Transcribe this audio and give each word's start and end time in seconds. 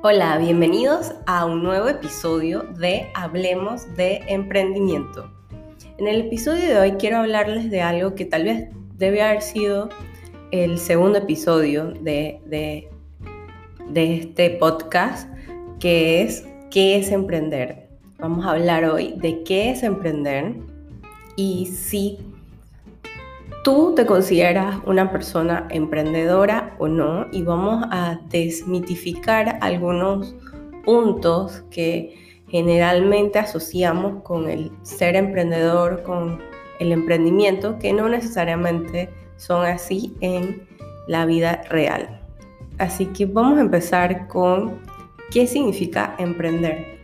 Hola, 0.00 0.38
bienvenidos 0.38 1.12
a 1.26 1.44
un 1.44 1.64
nuevo 1.64 1.88
episodio 1.88 2.62
de 2.78 3.10
Hablemos 3.14 3.96
de 3.96 4.22
Emprendimiento. 4.28 5.28
En 5.98 6.06
el 6.06 6.20
episodio 6.20 6.68
de 6.68 6.78
hoy 6.78 6.92
quiero 6.92 7.16
hablarles 7.16 7.68
de 7.68 7.82
algo 7.82 8.14
que 8.14 8.24
tal 8.24 8.44
vez 8.44 8.68
debe 8.96 9.22
haber 9.22 9.42
sido 9.42 9.88
el 10.52 10.78
segundo 10.78 11.18
episodio 11.18 11.90
de, 11.90 12.40
de, 12.46 12.88
este 14.20 14.50
podcast, 14.50 15.28
que 15.80 16.22
es 16.22 16.46
¿qué 16.70 16.98
es 16.98 17.10
emprender? 17.10 17.88
Vamos 18.20 18.46
a 18.46 18.52
hablar 18.52 18.84
hoy 18.84 19.14
de 19.16 19.42
qué 19.42 19.72
es 19.72 19.82
emprender 19.82 20.54
y 21.34 21.66
si 21.66 22.20
tú 23.64 23.94
te 23.94 24.06
consideras 24.06 24.76
una 24.86 25.10
persona 25.10 25.66
emprendedora 25.70 26.74
o 26.78 26.88
no 26.88 27.26
y 27.32 27.42
vamos 27.42 27.84
a 27.90 28.20
desmitificar 28.28 29.58
algunos 29.60 30.34
puntos 30.84 31.64
que 31.70 32.44
generalmente 32.48 33.38
asociamos 33.38 34.22
con 34.22 34.48
el 34.48 34.72
ser 34.82 35.16
emprendedor, 35.16 36.02
con 36.02 36.40
el 36.80 36.92
emprendimiento, 36.92 37.78
que 37.78 37.92
no 37.92 38.08
necesariamente 38.08 39.10
son 39.36 39.66
así 39.66 40.14
en 40.20 40.66
la 41.06 41.26
vida 41.26 41.62
real. 41.68 42.20
Así 42.78 43.06
que 43.06 43.26
vamos 43.26 43.58
a 43.58 43.62
empezar 43.62 44.28
con 44.28 44.78
qué 45.30 45.46
significa 45.46 46.14
emprender. 46.18 46.98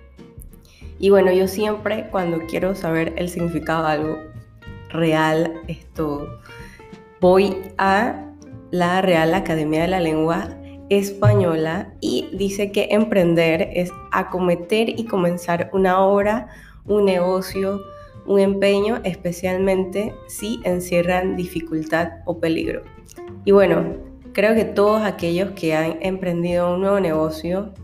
Y 0.98 1.10
bueno, 1.10 1.32
yo 1.32 1.48
siempre 1.48 2.08
cuando 2.10 2.38
quiero 2.46 2.74
saber 2.74 3.12
el 3.16 3.28
significado 3.28 3.84
de 3.84 3.92
algo 3.92 4.33
real, 4.94 5.60
esto 5.68 6.40
voy 7.20 7.56
a 7.78 8.32
la 8.70 9.02
Real 9.02 9.34
Academia 9.34 9.82
de 9.82 9.88
la 9.88 10.00
Lengua 10.00 10.48
Española 10.88 11.92
y 12.00 12.28
dice 12.32 12.70
que 12.70 12.88
emprender 12.90 13.70
es 13.74 13.90
acometer 14.12 14.88
y 14.88 15.04
comenzar 15.04 15.70
una 15.72 16.00
obra, 16.00 16.48
un 16.86 17.04
negocio, 17.04 17.80
un 18.26 18.40
empeño, 18.40 19.00
especialmente 19.04 20.14
si 20.28 20.60
encierran 20.64 21.36
dificultad 21.36 22.12
o 22.24 22.38
peligro. 22.38 22.82
Y 23.44 23.52
bueno, 23.52 23.96
creo 24.32 24.54
que 24.54 24.64
todos 24.64 25.02
aquellos 25.02 25.50
que 25.52 25.74
han 25.74 25.98
emprendido 26.02 26.74
un 26.74 26.80
nuevo 26.80 27.00
negocio, 27.00 27.74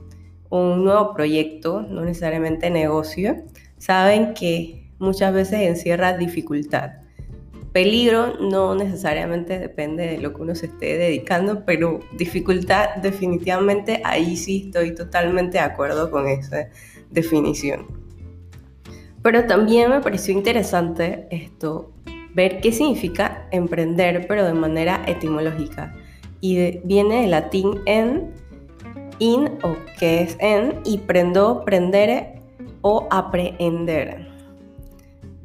un 0.48 0.84
nuevo 0.84 1.12
proyecto, 1.14 1.82
no 1.82 2.02
necesariamente 2.02 2.70
negocio, 2.70 3.36
saben 3.78 4.34
que 4.34 4.90
muchas 4.98 5.32
veces 5.32 5.60
encierra 5.62 6.16
dificultad. 6.16 6.99
Peligro 7.72 8.36
no 8.40 8.74
necesariamente 8.74 9.58
depende 9.58 10.06
de 10.06 10.18
lo 10.18 10.34
que 10.34 10.42
uno 10.42 10.54
se 10.56 10.66
esté 10.66 10.98
dedicando, 10.98 11.64
pero 11.64 12.00
dificultad 12.16 12.96
definitivamente 12.96 14.02
ahí 14.04 14.36
sí 14.36 14.64
estoy 14.66 14.94
totalmente 14.94 15.58
de 15.58 15.64
acuerdo 15.64 16.10
con 16.10 16.26
esa 16.26 16.68
definición. 17.10 17.86
Pero 19.22 19.46
también 19.46 19.90
me 19.90 20.00
pareció 20.00 20.34
interesante 20.34 21.28
esto, 21.30 21.92
ver 22.34 22.60
qué 22.60 22.72
significa 22.72 23.46
emprender, 23.52 24.26
pero 24.26 24.44
de 24.44 24.54
manera 24.54 25.02
etimológica. 25.06 25.94
Y 26.40 26.78
viene 26.84 27.22
del 27.22 27.30
latín 27.30 27.80
en, 27.86 28.32
in 29.18 29.58
o 29.62 29.76
que 29.98 30.22
es 30.22 30.36
en, 30.40 30.80
y 30.84 30.98
prendo, 30.98 31.64
prendere 31.64 32.40
o 32.80 33.06
aprehender. 33.10 34.29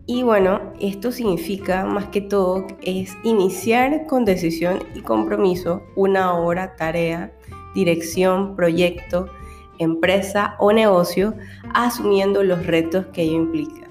Y 0.07 0.21
bueno, 0.21 0.73
esto 0.79 1.11
significa 1.11 1.83
más 1.83 2.09
que 2.09 2.21
todo 2.21 2.67
es 2.81 3.17
iniciar 3.23 4.05
con 4.05 4.23
decisión 4.23 4.79
y 4.93 5.01
compromiso 5.01 5.81
una 5.95 6.37
obra, 6.37 6.75
tarea, 6.75 7.33
dirección, 7.73 8.55
proyecto, 8.55 9.27
empresa 9.79 10.55
o 10.59 10.71
negocio, 10.71 11.33
asumiendo 11.73 12.43
los 12.43 12.67
retos 12.67 13.07
que 13.07 13.23
ello 13.23 13.37
implica. 13.37 13.87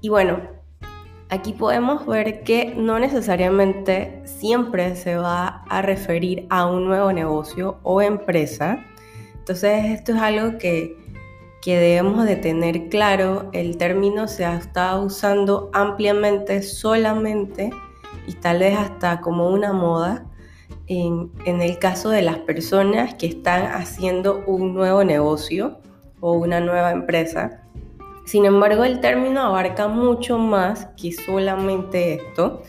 Y 0.00 0.08
bueno, 0.08 0.40
aquí 1.28 1.52
podemos 1.52 2.06
ver 2.06 2.42
que 2.42 2.74
no 2.74 2.98
necesariamente 2.98 4.22
siempre 4.24 4.96
se 4.96 5.16
va 5.16 5.64
a 5.68 5.82
referir 5.82 6.46
a 6.48 6.66
un 6.66 6.86
nuevo 6.86 7.12
negocio 7.12 7.78
o 7.82 8.00
empresa. 8.00 8.82
Entonces 9.34 9.84
esto 9.86 10.12
es 10.12 10.18
algo 10.18 10.56
que 10.56 11.03
que 11.64 11.78
debemos 11.78 12.26
de 12.26 12.36
tener 12.36 12.90
claro, 12.90 13.48
el 13.52 13.78
término 13.78 14.28
se 14.28 14.44
estado 14.44 15.02
usando 15.02 15.70
ampliamente 15.72 16.60
solamente 16.60 17.70
y 18.26 18.34
tal 18.34 18.58
vez 18.58 18.76
hasta 18.76 19.22
como 19.22 19.48
una 19.48 19.72
moda 19.72 20.26
en, 20.88 21.32
en, 21.46 21.62
el 21.62 21.78
caso 21.78 22.10
de 22.10 22.20
las 22.20 22.36
personas 22.40 23.14
que 23.14 23.24
están 23.24 23.62
haciendo 23.72 24.44
un 24.46 24.74
nuevo 24.74 25.04
negocio 25.04 25.78
o 26.20 26.32
una 26.32 26.60
nueva 26.60 26.92
empresa. 26.92 27.62
Sin 28.26 28.44
embargo, 28.44 28.84
el 28.84 29.00
término 29.00 29.40
abarca 29.40 29.88
mucho 29.88 30.36
más 30.36 30.88
que 30.98 31.12
solamente 31.12 32.16
esto. 32.16 32.60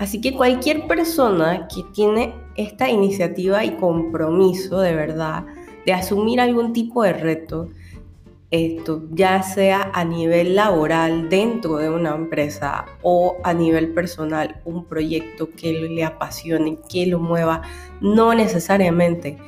Así 0.00 0.20
que 0.20 0.34
cualquier 0.34 0.88
persona 0.88 1.68
que 1.72 1.84
tiene 1.92 2.34
esta 2.56 2.90
iniciativa 2.90 3.64
y 3.64 3.76
compromiso 3.76 4.80
de 4.80 4.96
verdad 4.96 5.44
de 5.86 5.92
asumir 5.92 6.40
algún 6.40 6.72
tipo 6.72 7.04
de 7.04 7.12
reto, 7.12 7.68
esto, 8.54 9.02
ya 9.10 9.42
sea 9.42 9.90
a 9.92 10.04
nivel 10.04 10.54
laboral 10.54 11.28
dentro 11.28 11.76
de 11.78 11.90
una 11.90 12.14
empresa 12.14 12.84
o 13.02 13.36
a 13.42 13.52
nivel 13.52 13.92
personal, 13.92 14.60
un 14.64 14.84
proyecto 14.84 15.50
que 15.56 15.72
le 15.72 16.04
apasione, 16.04 16.78
que 16.88 17.06
lo 17.06 17.18
mueva, 17.18 17.62
no 18.00 18.32
necesariamente 18.34 19.38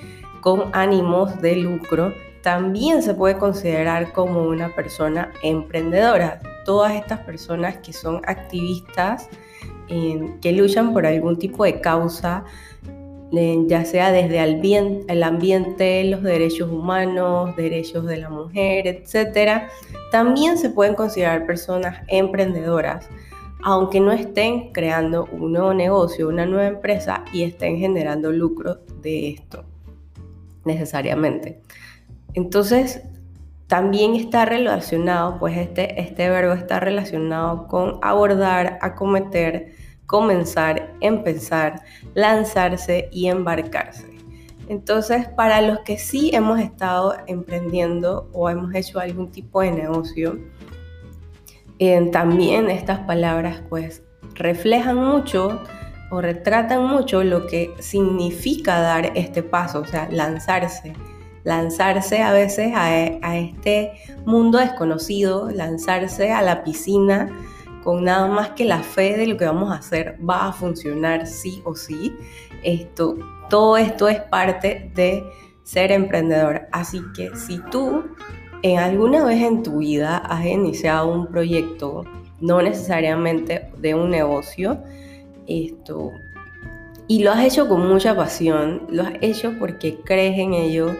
con 0.40 0.70
ánimos 0.72 1.40
de 1.40 1.56
lucro, 1.56 2.12
también 2.42 3.02
se 3.02 3.14
puede 3.14 3.38
considerar 3.38 4.12
como 4.12 4.42
una 4.42 4.74
persona 4.74 5.32
emprendedora. 5.42 6.40
Todas 6.64 6.92
estas 6.92 7.20
personas 7.20 7.78
que 7.78 7.92
son 7.92 8.22
activistas, 8.26 9.28
que 9.88 10.52
luchan 10.52 10.92
por 10.92 11.06
algún 11.06 11.38
tipo 11.38 11.64
de 11.64 11.80
causa, 11.80 12.44
ya 13.66 13.84
sea 13.84 14.12
desde 14.12 14.42
el 14.42 15.22
ambiente, 15.22 16.04
los 16.04 16.22
derechos 16.22 16.70
humanos, 16.70 17.54
derechos 17.56 18.06
de 18.06 18.16
la 18.18 18.30
mujer, 18.30 18.86
etc., 18.86 19.68
también 20.10 20.58
se 20.58 20.70
pueden 20.70 20.94
considerar 20.94 21.46
personas 21.46 22.02
emprendedoras, 22.08 23.08
aunque 23.62 24.00
no 24.00 24.12
estén 24.12 24.72
creando 24.72 25.28
un 25.32 25.52
nuevo 25.52 25.74
negocio, 25.74 26.28
una 26.28 26.46
nueva 26.46 26.66
empresa 26.66 27.24
y 27.32 27.42
estén 27.42 27.78
generando 27.78 28.32
lucro 28.32 28.78
de 29.02 29.30
esto, 29.30 29.64
necesariamente. 30.64 31.60
Entonces, 32.34 33.02
también 33.66 34.14
está 34.14 34.44
relacionado, 34.44 35.38
pues 35.38 35.56
este, 35.56 36.00
este 36.00 36.30
verbo 36.30 36.52
está 36.52 36.78
relacionado 36.78 37.66
con 37.66 37.98
abordar, 38.02 38.78
acometer, 38.80 39.74
comenzar, 40.06 40.94
empezar, 41.00 41.82
lanzarse 42.14 43.08
y 43.12 43.26
embarcarse. 43.26 44.16
Entonces, 44.68 45.28
para 45.28 45.60
los 45.60 45.80
que 45.80 45.98
sí 45.98 46.30
hemos 46.32 46.58
estado 46.58 47.14
emprendiendo 47.26 48.28
o 48.32 48.50
hemos 48.50 48.74
hecho 48.74 48.98
algún 48.98 49.30
tipo 49.30 49.60
de 49.60 49.70
negocio, 49.70 50.38
eh, 51.78 52.08
también 52.10 52.70
estas 52.70 53.00
palabras 53.00 53.62
pues 53.68 54.02
reflejan 54.34 54.96
mucho 54.96 55.60
o 56.10 56.20
retratan 56.20 56.86
mucho 56.86 57.22
lo 57.22 57.46
que 57.46 57.74
significa 57.78 58.80
dar 58.80 59.12
este 59.14 59.42
paso, 59.42 59.80
o 59.80 59.86
sea, 59.86 60.08
lanzarse. 60.10 60.94
Lanzarse 61.44 62.22
a 62.22 62.32
veces 62.32 62.72
a, 62.74 62.86
a 62.86 63.38
este 63.38 63.92
mundo 64.24 64.58
desconocido, 64.58 65.48
lanzarse 65.50 66.32
a 66.32 66.42
la 66.42 66.64
piscina 66.64 67.30
con 67.86 68.02
nada 68.02 68.26
más 68.26 68.50
que 68.50 68.64
la 68.64 68.82
fe 68.82 69.16
de 69.16 69.28
lo 69.28 69.36
que 69.36 69.44
vamos 69.44 69.70
a 69.70 69.76
hacer 69.76 70.18
va 70.28 70.48
a 70.48 70.52
funcionar 70.52 71.24
sí 71.28 71.62
o 71.64 71.76
sí. 71.76 72.12
Esto, 72.64 73.16
todo 73.48 73.76
esto 73.76 74.08
es 74.08 74.20
parte 74.22 74.90
de 74.92 75.24
ser 75.62 75.92
emprendedor. 75.92 76.62
Así 76.72 77.00
que 77.14 77.30
si 77.36 77.60
tú 77.70 78.02
en 78.62 78.80
alguna 78.80 79.24
vez 79.24 79.40
en 79.40 79.62
tu 79.62 79.78
vida 79.78 80.16
has 80.16 80.44
iniciado 80.44 81.06
un 81.06 81.28
proyecto, 81.28 82.04
no 82.40 82.60
necesariamente 82.60 83.70
de 83.78 83.94
un 83.94 84.10
negocio, 84.10 84.82
esto, 85.46 86.10
y 87.06 87.22
lo 87.22 87.30
has 87.30 87.44
hecho 87.44 87.68
con 87.68 87.86
mucha 87.86 88.16
pasión, 88.16 88.82
lo 88.90 89.04
has 89.04 89.12
hecho 89.20 89.54
porque 89.60 90.00
crees 90.04 90.36
en 90.40 90.54
ello 90.54 90.90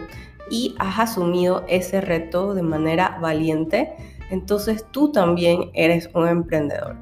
y 0.49 0.73
has 0.79 0.99
asumido 0.99 1.65
ese 1.67 1.99
reto 1.99 2.53
de 2.53 2.61
manera 2.61 3.17
valiente, 3.21 3.93
entonces 4.29 4.85
tú 4.91 5.11
también 5.11 5.69
eres 5.73 6.09
un 6.13 6.27
emprendedor. 6.27 6.95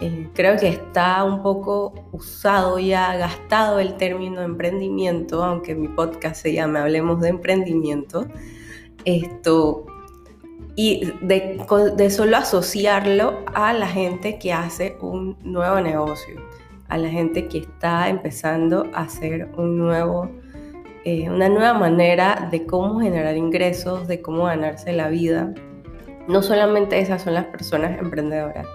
Eh, 0.00 0.28
creo 0.34 0.56
que 0.58 0.68
está 0.68 1.22
un 1.24 1.42
poco 1.42 1.94
usado 2.12 2.78
ya, 2.78 3.16
gastado 3.16 3.78
el 3.78 3.96
término 3.96 4.42
emprendimiento, 4.42 5.42
aunque 5.42 5.74
mi 5.74 5.88
podcast 5.88 6.42
se 6.42 6.52
llame 6.52 6.80
Hablemos 6.80 7.20
de 7.20 7.28
Emprendimiento. 7.28 8.26
Esto, 9.04 9.86
y 10.76 11.12
de, 11.22 11.64
de 11.96 12.10
solo 12.10 12.36
asociarlo 12.36 13.38
a 13.54 13.72
la 13.72 13.86
gente 13.86 14.38
que 14.38 14.52
hace 14.52 14.96
un 15.00 15.36
nuevo 15.44 15.80
negocio, 15.80 16.40
a 16.88 16.98
la 16.98 17.08
gente 17.08 17.46
que 17.48 17.58
está 17.58 18.08
empezando 18.08 18.86
a 18.92 19.02
hacer 19.02 19.48
un 19.56 19.78
nuevo 19.78 20.28
eh, 21.06 21.28
una 21.28 21.50
nueva 21.50 21.74
manera 21.74 22.48
de 22.50 22.64
cómo 22.64 22.98
generar 23.00 23.36
ingresos, 23.36 24.08
de 24.08 24.22
cómo 24.22 24.44
ganarse 24.44 24.90
la 24.94 25.08
vida. 25.08 25.52
No 26.28 26.42
solamente 26.42 26.98
esas 26.98 27.22
son 27.22 27.34
las 27.34 27.46
personas 27.46 27.98
emprendedoras, 27.98 28.66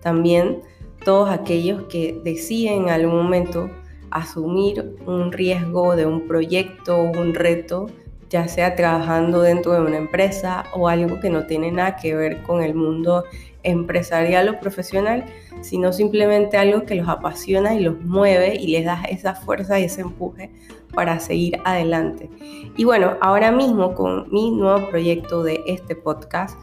también 0.00 0.62
todos 1.04 1.30
aquellos 1.30 1.84
que 1.84 2.20
deciden 2.24 2.84
en 2.84 2.90
algún 2.90 3.16
momento 3.16 3.70
asumir 4.10 4.96
un 5.06 5.32
riesgo 5.32 5.96
de 5.96 6.06
un 6.06 6.26
proyecto 6.26 6.96
o 6.96 7.10
un 7.10 7.34
reto, 7.34 7.86
ya 8.30 8.48
sea 8.48 8.74
trabajando 8.74 9.42
dentro 9.42 9.72
de 9.72 9.80
una 9.80 9.96
empresa 9.96 10.64
o 10.74 10.88
algo 10.88 11.20
que 11.20 11.30
no 11.30 11.46
tiene 11.46 11.70
nada 11.70 11.96
que 11.96 12.14
ver 12.14 12.42
con 12.42 12.62
el 12.62 12.74
mundo 12.74 13.24
empresarial 13.62 14.48
o 14.48 14.60
profesional, 14.60 15.24
sino 15.60 15.92
simplemente 15.92 16.56
algo 16.56 16.84
que 16.84 16.94
los 16.94 17.08
apasiona 17.08 17.74
y 17.74 17.80
los 17.80 18.00
mueve 18.00 18.56
y 18.56 18.68
les 18.68 18.84
da 18.84 19.02
esa 19.08 19.34
fuerza 19.34 19.78
y 19.78 19.84
ese 19.84 20.02
empuje 20.02 20.50
para 20.94 21.20
seguir 21.20 21.60
adelante. 21.64 22.30
Y 22.76 22.84
bueno, 22.84 23.16
ahora 23.20 23.50
mismo 23.50 23.94
con 23.94 24.30
mi 24.30 24.50
nuevo 24.50 24.88
proyecto 24.88 25.42
de 25.42 25.62
este 25.66 25.94
podcast, 25.94 26.58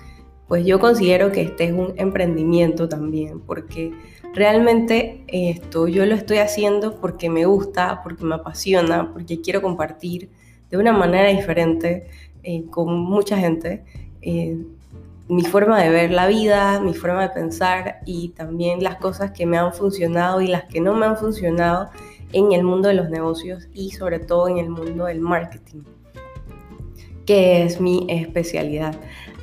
pues 0.48 0.66
yo 0.66 0.80
considero 0.80 1.32
que 1.32 1.42
este 1.42 1.66
es 1.66 1.72
un 1.72 1.94
emprendimiento 1.98 2.88
también, 2.88 3.40
porque 3.40 3.94
realmente 4.34 5.24
esto 5.28 5.88
yo 5.88 6.06
lo 6.06 6.16
estoy 6.16 6.38
haciendo 6.38 7.00
porque 7.00 7.30
me 7.30 7.46
gusta, 7.46 8.02
porque 8.04 8.24
me 8.24 8.36
apasiona, 8.36 9.12
porque 9.12 9.42
quiero 9.42 9.62
compartir 9.62 10.30
de 10.70 10.78
una 10.78 10.92
manera 10.92 11.30
diferente 11.30 12.08
eh, 12.44 12.66
con 12.70 13.00
mucha 13.00 13.38
gente. 13.38 13.84
Eh, 14.22 14.58
mi 15.28 15.44
forma 15.44 15.82
de 15.82 15.90
ver 15.90 16.12
la 16.12 16.28
vida, 16.28 16.80
mi 16.80 16.94
forma 16.94 17.24
de 17.24 17.30
pensar 17.30 18.02
y 18.06 18.30
también 18.30 18.84
las 18.84 18.98
cosas 18.98 19.32
que 19.32 19.48
me 19.48 19.58
han 19.58 19.74
funcionado 19.74 20.42
y 20.42 20.48
las 20.48 20.66
que 20.66 20.80
no 20.80 20.94
me 20.94 21.08
han 21.08 21.18
funcionado 21.18 21.90
en 22.32 22.52
el 22.52 22.64
mundo 22.64 22.90
de 22.90 22.94
los 22.94 23.10
negocios 23.10 23.68
y 23.74 23.92
sobre 23.92 24.20
todo 24.20 24.48
en 24.48 24.60
el 24.60 24.70
mundo 24.70 25.06
del 25.06 25.22
marketing, 25.22 25.82
que 27.26 27.64
es 27.64 27.82
mi 27.82 28.06
especialidad. 28.10 28.96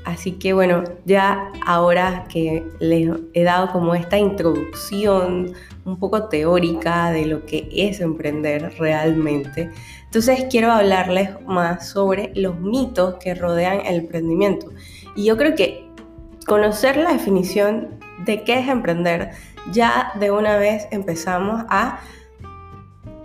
Así 0.04 0.32
que 0.32 0.52
bueno, 0.52 0.82
ya 1.04 1.52
ahora 1.64 2.26
que 2.28 2.64
les 2.80 3.08
he 3.34 3.44
dado 3.44 3.70
como 3.70 3.94
esta 3.94 4.18
introducción 4.18 5.52
un 5.84 5.98
poco 5.98 6.28
teórica 6.28 7.10
de 7.10 7.26
lo 7.26 7.46
que 7.46 7.68
es 7.72 8.00
emprender 8.00 8.74
realmente, 8.78 9.70
entonces 10.04 10.46
quiero 10.50 10.72
hablarles 10.72 11.30
más 11.46 11.88
sobre 11.88 12.32
los 12.34 12.58
mitos 12.58 13.14
que 13.16 13.34
rodean 13.34 13.80
el 13.86 14.00
emprendimiento. 14.00 14.70
Y 15.14 15.24
yo 15.24 15.36
creo 15.36 15.54
que 15.54 15.88
conocer 16.46 16.96
la 16.96 17.12
definición 17.12 18.00
de 18.24 18.42
qué 18.42 18.58
es 18.58 18.68
emprender, 18.68 19.30
ya 19.72 20.12
de 20.18 20.30
una 20.30 20.56
vez 20.56 20.86
empezamos 20.90 21.64
a, 21.68 22.00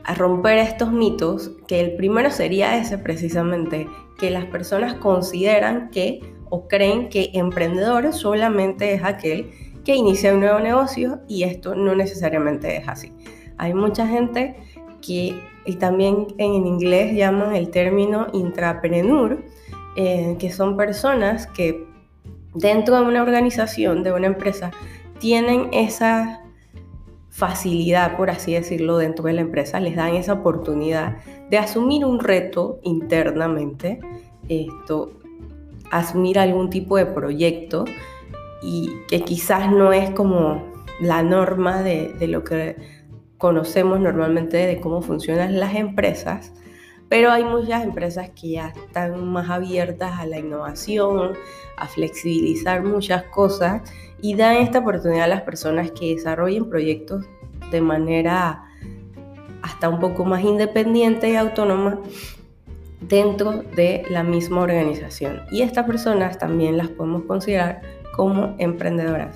a 0.03 0.13
romper 0.13 0.59
estos 0.59 0.91
mitos, 0.91 1.51
que 1.67 1.79
el 1.79 1.95
primero 1.95 2.29
sería 2.29 2.77
ese 2.77 2.97
precisamente, 2.97 3.87
que 4.17 4.29
las 4.29 4.45
personas 4.45 4.95
consideran 4.95 5.89
que 5.89 6.36
o 6.49 6.67
creen 6.67 7.09
que 7.09 7.31
emprendedor 7.33 8.13
solamente 8.13 8.93
es 8.93 9.03
aquel 9.03 9.51
que 9.83 9.95
inicia 9.95 10.33
un 10.33 10.41
nuevo 10.41 10.59
negocio 10.59 11.19
y 11.27 11.43
esto 11.43 11.73
no 11.75 11.95
necesariamente 11.95 12.75
es 12.77 12.87
así. 12.87 13.13
Hay 13.57 13.73
mucha 13.73 14.07
gente 14.07 14.55
que, 15.01 15.41
y 15.65 15.75
también 15.75 16.27
en 16.37 16.67
inglés 16.67 17.15
llaman 17.15 17.55
el 17.55 17.69
término 17.69 18.27
intrapreneur, 18.33 19.43
eh, 19.95 20.35
que 20.39 20.51
son 20.51 20.75
personas 20.75 21.47
que 21.47 21.87
dentro 22.53 22.97
de 22.97 23.03
una 23.03 23.23
organización, 23.23 24.03
de 24.03 24.11
una 24.11 24.27
empresa, 24.27 24.71
tienen 25.19 25.69
esa 25.71 26.41
facilidad, 27.29 28.17
por 28.17 28.29
así 28.29 28.53
decirlo, 28.53 28.97
dentro 28.97 29.25
de 29.25 29.33
la 29.33 29.41
empresa, 29.41 29.79
les 29.79 29.95
dan 29.95 30.15
esa 30.15 30.33
oportunidad 30.33 31.17
de 31.49 31.57
asumir 31.59 32.03
un 32.03 32.19
reto 32.19 32.79
internamente, 32.83 33.99
esto, 34.49 35.11
asumir 35.91 36.39
algún 36.39 36.69
tipo 36.69 36.97
de 36.97 37.05
proyecto 37.05 37.85
y 38.61 38.91
que 39.07 39.21
quizás 39.21 39.71
no 39.71 39.93
es 39.93 40.09
como 40.11 40.73
la 40.99 41.23
norma 41.23 41.83
de, 41.83 42.15
lo 42.27 42.43
que 42.43 42.75
conocemos 43.37 43.99
normalmente 43.99 44.57
de 44.57 44.79
cómo 44.79 45.01
funcionan 45.01 45.59
las 45.59 45.75
empresas, 45.75 46.53
pero 47.07 47.31
hay 47.31 47.43
muchas 47.43 47.83
empresas 47.83 48.31
que 48.31 48.49
ya 48.51 48.69
están 48.69 49.25
más 49.27 49.49
abiertas 49.49 50.19
a 50.19 50.25
la 50.25 50.39
innovación, 50.39 51.33
a 51.77 51.87
flexibilizar 51.87 52.83
muchas 52.83 53.23
cosas 53.23 53.83
y 54.21 54.35
dan 54.35 54.57
esta 54.57 54.79
oportunidad 54.79 55.25
a 55.25 55.27
las 55.27 55.41
personas 55.43 55.91
que 55.91 56.15
desarrollen 56.15 56.69
proyectos 56.69 57.25
de 57.71 57.81
manera 57.81 58.63
hasta 59.61 59.89
un 59.89 59.99
poco 59.99 60.25
más 60.25 60.43
independiente 60.43 61.29
y 61.29 61.35
autónoma 61.35 61.99
dentro 63.01 63.63
de 63.75 64.03
la 64.09 64.23
misma 64.23 64.61
organización. 64.61 65.41
Y 65.51 65.61
estas 65.61 65.85
personas 65.85 66.37
también 66.37 66.77
las 66.77 66.89
podemos 66.89 67.23
considerar 67.23 67.81
como 68.15 68.55
emprendedoras. 68.57 69.35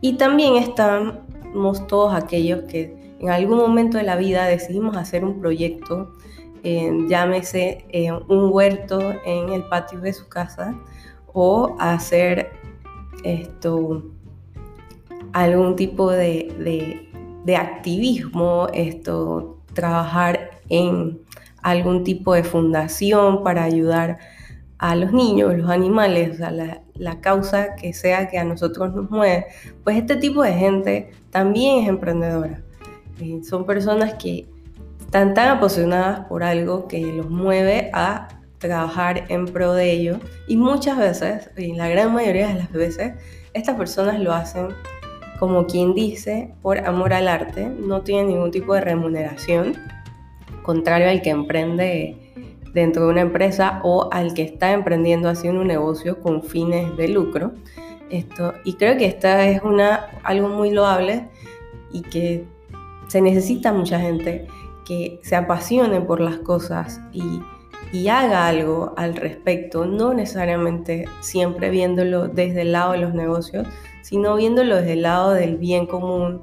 Y 0.00 0.16
también 0.16 0.56
estamos 0.56 1.86
todos 1.86 2.14
aquellos 2.14 2.62
que 2.62 3.14
en 3.20 3.30
algún 3.30 3.58
momento 3.58 3.98
de 3.98 4.04
la 4.04 4.16
vida 4.16 4.44
decidimos 4.46 4.96
hacer 4.96 5.24
un 5.24 5.40
proyecto, 5.40 6.12
eh, 6.62 6.90
llámese 7.08 7.84
eh, 7.90 8.10
un 8.12 8.50
huerto 8.52 8.98
en 9.24 9.50
el 9.50 9.64
patio 9.64 10.00
de 10.00 10.12
su 10.12 10.28
casa 10.28 10.74
o 11.32 11.76
hacer 11.78 12.52
esto 13.22 14.02
algún 15.32 15.74
tipo 15.74 16.10
de, 16.10 16.54
de, 16.58 17.08
de 17.44 17.56
activismo, 17.56 18.68
esto, 18.72 19.58
trabajar 19.74 20.60
en 20.68 21.20
algún 21.64 22.04
tipo 22.04 22.34
de 22.34 22.44
fundación 22.44 23.42
para 23.42 23.64
ayudar 23.64 24.18
a 24.78 24.94
los 24.94 25.12
niños, 25.12 25.56
los 25.56 25.70
animales, 25.70 26.40
a 26.42 26.50
la, 26.50 27.20
causa 27.22 27.74
que 27.74 27.94
sea 27.94 28.28
que 28.28 28.38
a 28.38 28.44
nosotros 28.44 28.94
nos 28.94 29.10
mueve, 29.10 29.46
pues 29.82 29.96
este 29.96 30.16
tipo 30.16 30.42
de 30.42 30.52
gente 30.52 31.10
también 31.30 31.82
es 31.82 31.88
emprendedora. 31.88 32.60
Eh, 33.18 33.40
son 33.42 33.64
personas 33.64 34.14
que 34.14 34.46
están 35.00 35.32
tan 35.32 35.56
apasionadas 35.56 36.26
por 36.26 36.44
algo 36.44 36.86
que 36.86 37.00
los 37.00 37.30
mueve 37.30 37.90
a 37.94 38.28
trabajar 38.58 39.24
en 39.30 39.46
pro 39.46 39.72
de 39.72 39.90
ello. 39.90 40.20
Y 40.46 40.58
muchas 40.58 40.98
veces, 40.98 41.50
y 41.56 41.72
la 41.72 41.88
gran 41.88 42.12
mayoría 42.12 42.48
de 42.48 42.54
las 42.54 42.70
veces, 42.72 43.14
estas 43.54 43.76
personas 43.76 44.20
lo 44.20 44.34
hacen 44.34 44.68
como 45.38 45.66
quien 45.66 45.94
dice, 45.94 46.52
por 46.60 46.78
amor 46.78 47.14
al 47.14 47.28
arte, 47.28 47.66
no 47.66 48.02
tienen 48.02 48.28
ningún 48.28 48.50
tipo 48.50 48.74
de 48.74 48.82
remuneración 48.82 49.74
contrario 50.64 51.08
al 51.08 51.22
que 51.22 51.30
emprende 51.30 52.16
dentro 52.72 53.04
de 53.04 53.12
una 53.12 53.20
empresa 53.20 53.80
o 53.84 54.08
al 54.12 54.34
que 54.34 54.42
está 54.42 54.72
emprendiendo 54.72 55.28
haciendo 55.28 55.60
un 55.60 55.68
negocio 55.68 56.20
con 56.20 56.42
fines 56.42 56.96
de 56.96 57.08
lucro. 57.08 57.52
Esto, 58.10 58.52
y 58.64 58.74
creo 58.74 58.98
que 58.98 59.06
esta 59.06 59.46
es 59.46 59.62
una, 59.62 60.06
algo 60.24 60.48
muy 60.48 60.70
loable 60.70 61.28
y 61.92 62.02
que 62.02 62.44
se 63.06 63.20
necesita 63.20 63.72
mucha 63.72 64.00
gente 64.00 64.46
que 64.84 65.20
se 65.22 65.36
apasione 65.36 66.00
por 66.00 66.20
las 66.20 66.38
cosas 66.38 67.00
y, 67.12 67.40
haga 68.10 68.48
algo 68.48 68.92
al 68.96 69.14
respecto, 69.14 69.86
no 69.86 70.14
necesariamente 70.14 71.04
siempre 71.20 71.70
viéndolo 71.70 72.26
desde 72.26 72.62
el 72.62 72.72
lado 72.72 72.90
de 72.90 72.98
los 72.98 73.14
negocios, 73.14 73.68
sino 74.02 74.34
viéndolo 74.34 74.74
desde 74.74 74.94
el 74.94 75.02
lado 75.02 75.30
del 75.30 75.58
bien 75.58 75.86
común, 75.86 76.42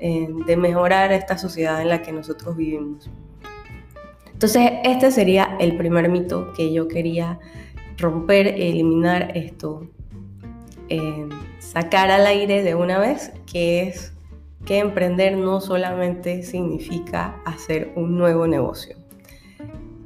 eh, 0.00 0.28
de 0.44 0.56
mejorar 0.56 1.12
esta 1.12 1.38
sociedad 1.38 1.80
en 1.80 1.90
la 1.90 2.02
que 2.02 2.10
nosotros 2.10 2.56
vivimos. 2.56 3.08
Entonces, 4.38 4.70
este 4.84 5.10
sería 5.10 5.56
el 5.58 5.76
primer 5.76 6.08
mito 6.08 6.52
que 6.52 6.72
yo 6.72 6.86
quería 6.86 7.40
romper, 7.96 8.46
eliminar 8.46 9.36
esto, 9.36 9.88
eh, 10.88 11.28
sacar 11.58 12.12
al 12.12 12.24
aire 12.24 12.62
de 12.62 12.76
una 12.76 13.00
vez, 13.00 13.32
que 13.50 13.82
es 13.82 14.12
que 14.64 14.78
emprender 14.78 15.36
no 15.36 15.60
solamente 15.60 16.44
significa 16.44 17.42
hacer 17.46 17.90
un 17.96 18.16
nuevo 18.16 18.46
negocio. 18.46 18.96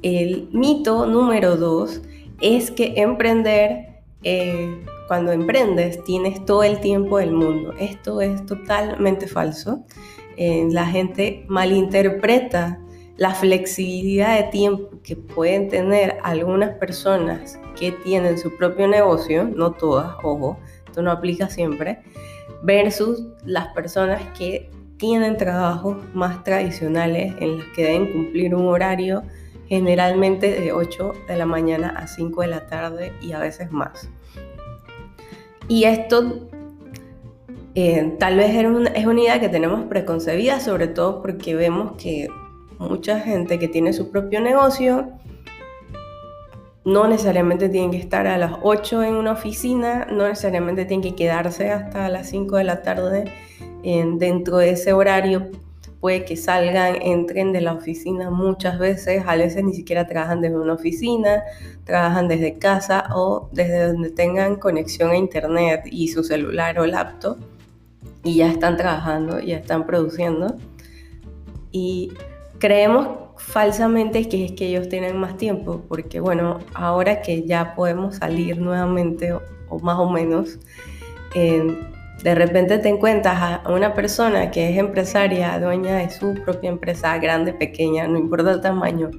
El 0.01 0.49
mito 0.51 1.05
número 1.05 1.55
dos 1.55 2.01
es 2.41 2.71
que 2.71 2.95
emprender, 2.97 4.01
eh, 4.23 4.83
cuando 5.07 5.31
emprendes, 5.31 6.03
tienes 6.05 6.43
todo 6.43 6.63
el 6.63 6.79
tiempo 6.79 7.19
del 7.19 7.33
mundo. 7.33 7.75
Esto 7.79 8.19
es 8.19 8.43
totalmente 8.47 9.27
falso. 9.27 9.83
Eh, 10.37 10.65
la 10.71 10.87
gente 10.87 11.45
malinterpreta 11.47 12.79
la 13.17 13.33
flexibilidad 13.33 14.37
de 14.37 14.49
tiempo 14.49 14.89
que 15.03 15.15
pueden 15.15 15.69
tener 15.69 16.17
algunas 16.23 16.71
personas 16.77 17.59
que 17.77 17.91
tienen 17.91 18.37
su 18.37 18.55
propio 18.57 18.87
negocio, 18.87 19.43
no 19.43 19.71
todas, 19.71 20.15
ojo, 20.23 20.57
esto 20.85 21.01
no 21.01 21.11
aplica 21.11 21.49
siempre, 21.49 21.99
versus 22.63 23.23
las 23.45 23.67
personas 23.73 24.21
que 24.37 24.69
tienen 24.97 25.37
trabajos 25.37 25.97
más 26.13 26.43
tradicionales 26.43 27.33
en 27.39 27.57
los 27.57 27.65
que 27.75 27.83
deben 27.83 28.11
cumplir 28.11 28.55
un 28.55 28.67
horario 28.67 29.23
generalmente 29.67 30.59
de 30.59 30.71
8 30.71 31.13
de 31.27 31.35
la 31.35 31.45
mañana 31.45 31.89
a 31.89 32.07
5 32.07 32.41
de 32.41 32.47
la 32.47 32.67
tarde 32.67 33.11
y 33.21 33.33
a 33.33 33.39
veces 33.39 33.71
más. 33.71 34.09
Y 35.67 35.85
esto 35.85 36.49
eh, 37.75 38.15
tal 38.19 38.37
vez 38.37 38.55
es 38.55 38.65
una, 38.65 38.89
es 38.89 39.05
una 39.05 39.21
idea 39.21 39.39
que 39.39 39.49
tenemos 39.49 39.85
preconcebida, 39.85 40.59
sobre 40.59 40.87
todo 40.87 41.21
porque 41.21 41.55
vemos 41.55 41.93
que 41.97 42.27
mucha 42.83 43.19
gente 43.19 43.59
que 43.59 43.67
tiene 43.67 43.93
su 43.93 44.11
propio 44.11 44.41
negocio 44.41 45.13
no 46.85 47.07
necesariamente 47.07 47.69
tienen 47.69 47.91
que 47.91 47.97
estar 47.97 48.27
a 48.27 48.37
las 48.37 48.53
8 48.61 49.03
en 49.03 49.15
una 49.15 49.31
oficina, 49.31 50.05
no 50.11 50.27
necesariamente 50.27 50.85
tienen 50.85 51.01
que 51.01 51.15
quedarse 51.15 51.71
hasta 51.71 52.09
las 52.09 52.29
5 52.29 52.57
de 52.57 52.63
la 52.65 52.81
tarde 52.81 53.25
dentro 53.83 54.57
de 54.57 54.71
ese 54.71 54.91
horario. 54.93 55.49
Puede 56.01 56.25
que 56.25 56.35
salgan, 56.35 57.01
entren 57.01 57.53
de 57.53 57.61
la 57.61 57.73
oficina 57.73 58.29
muchas 58.29 58.77
veces, 58.77 59.23
a 59.25 59.37
veces 59.37 59.63
ni 59.63 59.73
siquiera 59.73 60.05
trabajan 60.05 60.41
desde 60.41 60.57
una 60.57 60.73
oficina, 60.73 61.43
trabajan 61.85 62.27
desde 62.27 62.57
casa 62.57 63.05
o 63.15 63.47
desde 63.53 63.87
donde 63.87 64.09
tengan 64.09 64.57
conexión 64.57 65.11
a 65.11 65.15
internet 65.15 65.83
y 65.89 66.09
su 66.09 66.25
celular 66.25 66.77
o 66.79 66.85
laptop 66.85 67.37
y 68.25 68.35
ya 68.35 68.51
están 68.51 68.75
trabajando, 68.75 69.39
ya 69.39 69.57
están 69.57 69.85
produciendo. 69.85 70.57
Y 71.71 72.11
creemos 72.63 73.09
falsamente 73.35 74.29
que 74.29 74.45
es 74.45 74.53
que 74.53 74.67
ellos 74.67 74.87
tienen 74.87 75.17
más 75.17 75.35
tiempo, 75.35 75.83
porque 75.89 76.21
bueno, 76.21 76.59
ahora 76.73 77.21
que 77.21 77.45
ya 77.45 77.75
podemos 77.75 78.15
salir 78.15 78.57
nuevamente, 78.57 79.33
o, 79.33 79.79
más 79.79 79.99
o 79.99 80.09
menos, 80.09 80.59
de 81.33 82.35
repente 82.35 82.77
te 82.77 82.87
encuentras 82.87 83.35
a 83.65 83.69
una 83.69 83.93
persona 83.93 84.49
que 84.49 84.69
es 84.69 84.77
empresaria, 84.77 85.59
dueña 85.59 85.97
de 85.97 86.09
su 86.09 86.35
propia 86.45 86.69
empresa, 86.69 87.17
grande, 87.17 87.51
pequeña, 87.51 88.07
no 88.07 88.17
importa 88.17 88.51
el 88.51 88.61
tamaño, 88.61 89.09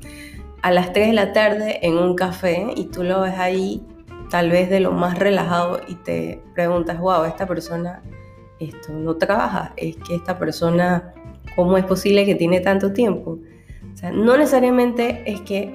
a 0.63 0.71
las 0.71 0.95
3 0.95 1.09
de 1.09 1.13
la 1.13 1.35
tarde 1.35 1.81
en 1.83 1.99
un 1.99 2.17
café 2.17 2.69
y 2.75 2.87
tú 2.87 3.03
lo 3.03 3.21
ves 3.21 3.35
ahí 3.37 3.83
tal 4.31 4.49
vez 4.49 4.71
de 4.71 4.81
lo 4.81 4.93
más 4.93 5.19
relajado 5.19 5.83
y 5.87 5.97
te 5.97 6.41
preguntas, 6.55 6.99
wow, 6.99 7.25
esta 7.25 7.47
persona 7.47 8.01
esto 8.59 8.91
no 8.91 9.17
trabaja, 9.17 9.75
es 9.77 9.97
que 9.97 10.15
esta 10.15 10.39
persona, 10.39 11.13
¿cómo 11.55 11.77
es 11.77 11.85
posible 11.85 12.25
que 12.27 12.35
tiene 12.35 12.61
tanto 12.61 12.93
tiempo? 12.93 13.39
O 13.93 13.97
sea, 13.97 14.11
no 14.11 14.37
necesariamente 14.37 15.23
es 15.27 15.41
que 15.43 15.75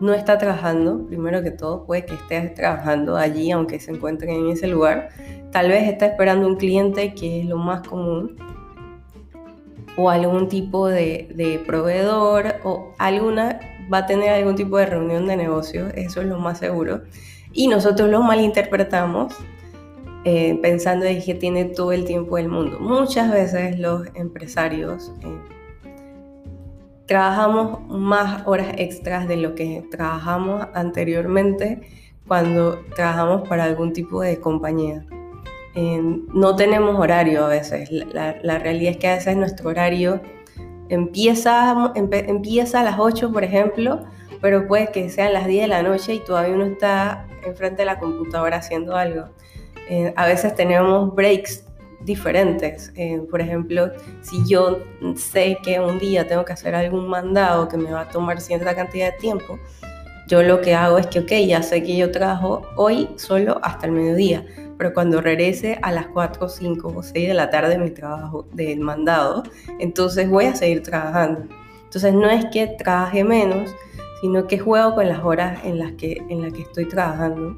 no 0.00 0.14
está 0.14 0.38
trabajando, 0.38 1.06
primero 1.06 1.42
que 1.42 1.50
todo, 1.50 1.84
puede 1.84 2.06
que 2.06 2.14
esté 2.14 2.40
trabajando 2.48 3.16
allí, 3.16 3.50
aunque 3.50 3.78
se 3.78 3.92
encuentre 3.92 4.34
en 4.34 4.48
ese 4.48 4.66
lugar. 4.66 5.10
Tal 5.52 5.68
vez 5.68 5.88
está 5.88 6.06
esperando 6.06 6.46
un 6.46 6.56
cliente, 6.56 7.14
que 7.14 7.40
es 7.40 7.46
lo 7.46 7.58
más 7.58 7.86
común, 7.86 8.36
o 9.96 10.08
algún 10.08 10.48
tipo 10.48 10.88
de, 10.88 11.28
de 11.34 11.58
proveedor, 11.58 12.54
o 12.64 12.94
alguna, 12.98 13.60
va 13.92 13.98
a 13.98 14.06
tener 14.06 14.30
algún 14.30 14.54
tipo 14.54 14.78
de 14.78 14.86
reunión 14.86 15.26
de 15.26 15.36
negocio, 15.36 15.88
eso 15.94 16.22
es 16.22 16.26
lo 16.26 16.38
más 16.38 16.58
seguro. 16.58 17.02
Y 17.52 17.68
nosotros 17.68 18.08
lo 18.08 18.22
malinterpretamos 18.22 19.34
eh, 20.24 20.58
pensando 20.60 21.06
en 21.06 21.22
que 21.22 21.34
tiene 21.34 21.64
todo 21.64 21.92
el 21.92 22.04
tiempo 22.04 22.36
del 22.36 22.48
mundo. 22.48 22.78
Muchas 22.80 23.30
veces 23.32 23.78
los 23.78 24.06
empresarios... 24.14 25.12
Eh, 25.22 25.60
trabajamos 27.10 27.88
más 27.88 28.46
horas 28.46 28.68
extras 28.78 29.26
de 29.26 29.36
lo 29.36 29.56
que 29.56 29.84
trabajamos 29.90 30.68
anteriormente 30.74 31.80
cuando 32.28 32.84
trabajamos 32.94 33.48
para 33.48 33.64
algún 33.64 33.92
tipo 33.92 34.20
de 34.20 34.38
compañía. 34.38 35.04
no 35.74 36.54
tenemos 36.54 36.94
horario 37.00 37.46
a 37.46 37.48
veces. 37.48 37.90
La, 37.90 38.58
realidad 38.60 38.92
es 38.92 38.98
que 38.98 39.08
a 39.08 39.14
veces 39.16 39.36
nuestro 39.36 39.70
horario 39.70 40.20
empieza, 40.88 41.92
empieza 41.96 42.80
a 42.80 42.84
las 42.84 43.00
8, 43.00 43.32
por 43.32 43.42
ejemplo, 43.42 44.04
pero 44.40 44.68
puede 44.68 44.92
que 44.92 45.10
sean 45.10 45.32
las 45.32 45.48
10 45.48 45.62
de 45.62 45.68
la 45.68 45.82
noche 45.82 46.14
y 46.14 46.20
todavía 46.20 46.54
uno 46.54 46.66
está 46.66 47.26
enfrente 47.44 47.82
de 47.82 47.86
la 47.86 47.98
computadora 47.98 48.58
haciendo 48.58 48.94
algo. 48.94 49.30
Eh, 49.90 50.14
a 50.16 50.26
veces 50.26 50.54
tenemos 50.54 51.12
breaks 51.16 51.64
diferentes. 52.02 52.92
Eh, 52.94 53.20
por 53.28 53.40
ejemplo, 53.40 53.90
si 54.22 54.42
yo 54.48 54.78
sé 55.16 55.58
que 55.64 55.80
un 55.80 55.98
día 55.98 56.26
tengo 56.28 56.44
que 56.44 56.52
hacer 56.52 56.76
algún 56.76 57.08
mandado 57.08 57.68
que 57.68 57.76
me 57.76 57.90
va 57.90 58.02
a 58.02 58.08
tomar 58.08 58.40
cierta 58.40 58.74
cantidad 58.74 59.12
de 59.12 59.18
tiempo, 59.18 59.58
yo 60.28 60.44
lo 60.44 60.60
que 60.60 60.76
hago 60.76 60.96
es 60.98 61.08
que, 61.08 61.18
ok, 61.18 61.32
ya 61.44 61.60
sé 61.62 61.82
que 61.82 61.96
yo 61.96 62.12
trabajo 62.12 62.62
hoy 62.76 63.08
solo 63.16 63.58
hasta 63.64 63.86
el 63.86 63.92
mediodía, 63.92 64.46
pero 64.78 64.94
cuando 64.94 65.20
regrese 65.20 65.80
a 65.82 65.90
las 65.90 66.06
4, 66.06 66.48
5 66.48 66.92
o 66.96 67.02
6 67.02 67.26
de 67.26 67.34
la 67.34 67.50
tarde 67.50 67.76
mi 67.76 67.90
trabajo 67.90 68.46
del 68.52 68.78
mandado, 68.78 69.42
entonces 69.80 70.30
voy 70.30 70.44
a 70.44 70.54
seguir 70.54 70.84
trabajando. 70.84 71.46
Entonces 71.82 72.14
no 72.14 72.30
es 72.30 72.46
que 72.52 72.68
trabaje 72.68 73.24
menos, 73.24 73.74
sino 74.20 74.46
que 74.46 74.60
juego 74.60 74.94
con 74.94 75.08
las 75.08 75.24
horas 75.24 75.64
en 75.64 75.80
las 75.80 75.92
que, 75.92 76.22
en 76.28 76.42
las 76.42 76.52
que 76.52 76.62
estoy 76.62 76.86
trabajando 76.86 77.56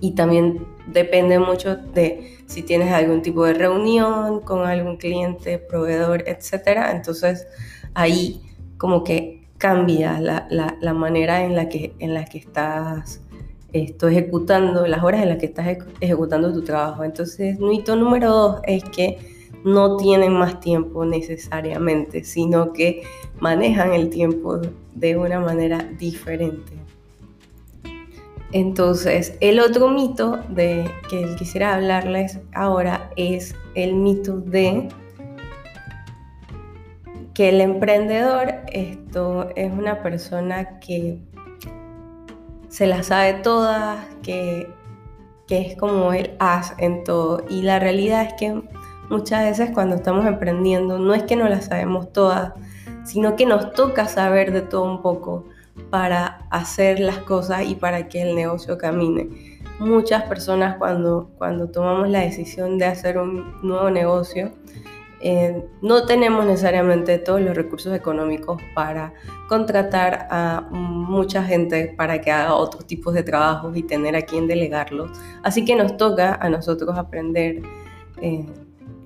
y 0.00 0.12
también 0.14 0.66
depende 0.86 1.38
mucho 1.38 1.76
de 1.76 2.38
si 2.46 2.62
tienes 2.62 2.92
algún 2.92 3.22
tipo 3.22 3.44
de 3.44 3.54
reunión 3.54 4.40
con 4.40 4.66
algún 4.66 4.96
cliente, 4.96 5.58
proveedor, 5.58 6.24
etc. 6.26 6.90
Entonces 6.92 7.46
ahí 7.94 8.40
como 8.78 9.04
que 9.04 9.48
cambia 9.58 10.18
la, 10.20 10.48
la, 10.48 10.94
manera 10.94 11.44
en 11.44 11.54
la 11.54 11.68
que, 11.68 11.94
en 11.98 12.14
la 12.14 12.24
que 12.24 12.38
estás 12.38 13.20
esto, 13.72 14.08
ejecutando, 14.08 14.86
las 14.86 15.04
horas 15.04 15.22
en 15.22 15.28
las 15.28 15.38
que 15.38 15.46
estás 15.46 15.76
ejecutando 16.00 16.52
tu 16.52 16.62
trabajo. 16.62 17.04
Entonces, 17.04 17.60
mito 17.60 17.94
número 17.94 18.30
dos 18.30 18.60
es 18.64 18.82
que 18.84 19.18
no 19.62 19.98
tienen 19.98 20.32
más 20.32 20.60
tiempo 20.60 21.04
necesariamente, 21.04 22.24
sino 22.24 22.72
que 22.72 23.02
manejan 23.38 23.92
el 23.92 24.08
tiempo 24.08 24.58
de 24.94 25.16
una 25.16 25.40
manera 25.40 25.86
diferente. 25.98 26.72
Entonces, 28.52 29.36
el 29.40 29.60
otro 29.60 29.88
mito 29.90 30.40
de 30.48 30.90
que 31.08 31.36
quisiera 31.36 31.74
hablarles 31.74 32.40
ahora 32.52 33.10
es 33.16 33.54
el 33.74 33.94
mito 33.94 34.38
de 34.38 34.88
que 37.32 37.50
el 37.50 37.60
emprendedor 37.60 38.56
esto 38.72 39.48
es 39.54 39.72
una 39.72 40.02
persona 40.02 40.80
que 40.80 41.20
se 42.68 42.88
la 42.88 43.04
sabe 43.04 43.34
todas, 43.34 44.04
que, 44.22 44.68
que 45.46 45.60
es 45.60 45.76
como 45.76 46.12
el 46.12 46.34
as 46.40 46.74
en 46.78 47.04
todo. 47.04 47.44
Y 47.48 47.62
la 47.62 47.78
realidad 47.78 48.22
es 48.22 48.34
que 48.34 48.62
muchas 49.08 49.44
veces 49.44 49.70
cuando 49.72 49.96
estamos 49.96 50.26
emprendiendo 50.26 50.98
no 50.98 51.14
es 51.14 51.22
que 51.22 51.36
no 51.36 51.48
las 51.48 51.66
sabemos 51.66 52.12
todas, 52.12 52.52
sino 53.04 53.36
que 53.36 53.46
nos 53.46 53.72
toca 53.74 54.08
saber 54.08 54.52
de 54.52 54.62
todo 54.62 54.82
un 54.82 55.02
poco 55.02 55.44
para 55.90 56.46
hacer 56.50 57.00
las 57.00 57.18
cosas 57.18 57.66
y 57.66 57.74
para 57.74 58.08
que 58.08 58.22
el 58.22 58.34
negocio 58.34 58.78
camine. 58.78 59.60
Muchas 59.78 60.24
personas 60.24 60.76
cuando, 60.76 61.30
cuando 61.38 61.70
tomamos 61.70 62.08
la 62.08 62.20
decisión 62.20 62.78
de 62.78 62.84
hacer 62.84 63.18
un 63.18 63.60
nuevo 63.62 63.90
negocio, 63.90 64.52
eh, 65.22 65.66
no 65.82 66.06
tenemos 66.06 66.46
necesariamente 66.46 67.18
todos 67.18 67.42
los 67.42 67.54
recursos 67.54 67.94
económicos 67.94 68.60
para 68.74 69.12
contratar 69.48 70.28
a 70.30 70.66
mucha 70.70 71.44
gente 71.44 71.92
para 71.94 72.22
que 72.22 72.30
haga 72.30 72.54
otros 72.54 72.86
tipos 72.86 73.12
de 73.12 73.22
trabajos 73.22 73.76
y 73.76 73.82
tener 73.82 74.16
a 74.16 74.22
quien 74.22 74.46
delegarlos. 74.46 75.10
Así 75.42 75.64
que 75.64 75.76
nos 75.76 75.98
toca 75.98 76.34
a 76.34 76.48
nosotros 76.48 76.96
aprender 76.96 77.60
eh, 78.22 78.46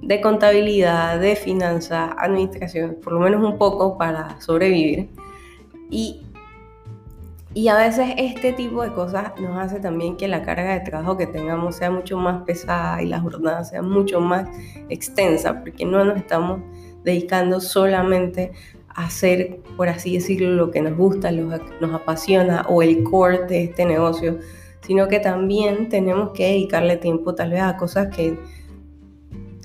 de 0.03 0.21
contabilidad, 0.21 1.19
de 1.19 1.35
finanzas, 1.35 2.11
administración, 2.19 2.99
por 3.03 3.15
lo 3.15 3.21
menos 3.21 3.43
un 3.43 3.59
poco 3.59 3.99
para 3.99 4.41
sobrevivir. 4.41 5.09
Y 5.91 6.24
y 7.55 7.69
a 7.69 7.77
veces 7.77 8.15
este 8.17 8.53
tipo 8.53 8.83
de 8.83 8.93
cosas 8.93 9.33
nos 9.41 9.57
hace 9.57 9.79
también 9.79 10.17
que 10.17 10.27
la 10.27 10.43
carga 10.43 10.75
de 10.75 10.81
trabajo 10.81 11.17
que 11.17 11.29
tengamos 11.29 11.77
sea 11.77 11.89
mucho 11.89 12.19
más 12.19 12.43
pesada 12.43 13.01
y 13.01 13.07
la 13.07 13.21
jornada 13.21 13.63
sea 13.63 13.81
mucho 13.81 14.21
más 14.21 14.49
extensa, 14.89 15.61
porque 15.61 15.85
no 15.85 16.05
nos 16.05 16.17
estamos 16.17 16.61
dedicando 17.05 17.61
solamente 17.61 18.51
a 18.89 19.05
hacer, 19.07 19.61
por 19.77 19.89
así 19.89 20.15
decirlo, 20.15 20.51
lo 20.51 20.73
que 20.73 20.83
nos 20.83 20.97
gusta, 20.97 21.31
lo 21.31 21.49
que 21.51 21.63
nos 21.81 21.95
apasiona 21.95 22.67
o 22.69 22.83
el 22.83 23.05
core 23.05 23.45
de 23.47 23.65
este 23.65 23.85
negocio, 23.85 24.41
sino 24.81 25.07
que 25.07 25.21
también 25.21 25.89
tenemos 25.89 26.31
que 26.31 26.47
dedicarle 26.47 26.97
tiempo 26.97 27.37
tal 27.37 27.51
vez 27.51 27.63
a 27.63 27.77
cosas 27.77 28.09
que 28.15 28.37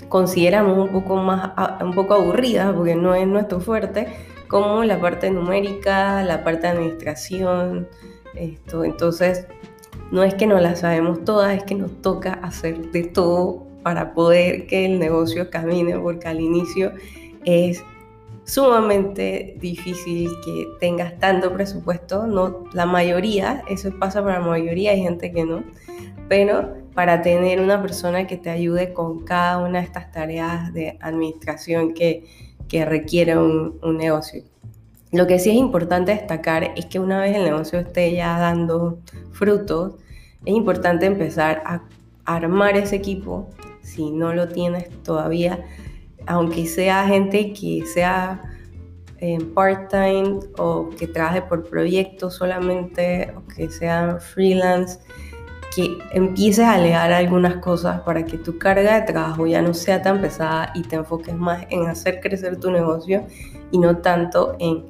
consideramos 0.10 0.78
un 0.78 0.90
poco 0.90 1.18
más 1.18 1.52
un 1.82 1.94
poco 1.94 2.16
aburridas 2.16 2.74
porque 2.74 2.96
no 2.96 3.14
es 3.14 3.28
nuestro 3.28 3.60
fuerte 3.60 4.08
como 4.50 4.84
la 4.84 5.00
parte 5.00 5.32
numérica, 5.32 6.24
la 6.24 6.44
parte 6.44 6.64
de 6.64 6.74
administración, 6.74 7.88
esto. 8.36 8.84
Entonces, 8.84 9.46
no 10.12 10.24
es 10.24 10.34
que 10.34 10.48
no 10.48 10.60
la 10.60 10.76
sabemos 10.76 11.24
todas, 11.24 11.56
es 11.56 11.64
que 11.64 11.76
nos 11.76 12.02
toca 12.02 12.34
hacer 12.34 12.92
de 12.92 13.04
todo 13.04 13.66
para 13.84 14.14
poder 14.14 14.68
que 14.68 14.86
el 14.86 15.00
negocio 15.00 15.50
camine, 15.50 15.98
porque 15.98 16.28
al 16.28 16.42
inicio 16.42 16.92
es 17.46 17.84
sumamente 18.44 19.56
difícil 19.60 20.32
que 20.44 20.68
tengas 20.80 21.18
tanto 21.20 21.54
presupuesto, 21.54 22.26
no 22.26 22.64
la 22.74 22.88
mayoría, 22.88 23.64
eso 23.70 23.92
pasa 24.00 24.24
para 24.24 24.40
la 24.40 24.48
mayoría, 24.48 24.92
hay 24.92 25.02
gente 25.02 25.32
que 25.32 25.46
no, 25.46 25.64
pero 26.28 26.76
para 26.96 27.22
tener 27.22 27.62
una 27.62 27.80
persona 27.82 28.26
que 28.26 28.38
te 28.38 28.50
ayude 28.50 28.94
con 28.94 29.24
cada 29.24 29.60
una 29.60 29.80
de 29.80 29.86
estas 29.86 30.12
tareas 30.12 30.74
de 30.74 30.98
administración 31.00 31.94
que, 31.94 32.26
que 32.70 32.86
requiere 32.86 33.38
un, 33.38 33.80
negocio. 33.98 34.44
Lo 35.12 35.28
que 35.28 35.40
sí 35.40 35.50
es 35.50 35.56
importante 35.56 36.14
destacar 36.14 36.72
es 36.76 36.86
que 36.86 37.00
una 37.00 37.20
vez 37.20 37.36
el 37.36 37.44
negocio 37.44 37.80
esté 37.80 38.14
ya 38.14 38.38
dando 38.40 39.00
frutos, 39.32 39.96
es 40.46 40.54
importante 40.54 41.08
empezar 41.08 41.64
a 41.66 41.82
armar 42.26 42.78
ese 42.78 42.96
equipo 42.96 43.50
si 43.82 44.12
no 44.12 44.34
lo 44.34 44.48
tienes 44.48 44.88
todavía, 45.04 45.66
aunque 46.28 46.68
sea 46.68 47.08
gente 47.08 47.54
que 47.54 47.84
sea 47.92 48.42
part-time 49.54 50.40
o 50.58 50.90
que 50.90 51.08
trabaje 51.08 51.42
por 51.42 51.68
proyecto 51.68 52.30
solamente 52.30 53.34
o 53.36 53.46
que 53.48 53.70
sea 53.70 54.20
freelance, 54.20 55.00
empieces 56.12 56.66
a 56.66 56.74
alegar 56.74 57.12
algunas 57.12 57.58
cosas 57.58 58.02
para 58.02 58.26
que 58.26 58.38
tu 58.38 58.58
carga 58.58 59.00
de 59.00 59.02
trabajo 59.12 59.48
ya 59.48 59.62
no 59.62 59.74
sea 59.74 60.02
tan 60.02 60.22
pesada 60.22 60.72
y 60.74 60.82
te 60.84 60.96
enfoques 60.96 61.36
más 61.36 61.66
en 61.70 61.88
hacer 61.88 62.20
crecer 62.20 62.60
tu 62.60 62.72
negocio 62.72 63.26
y 63.72 63.78
no 63.78 63.98
tanto 63.98 64.56
en, 64.60 64.86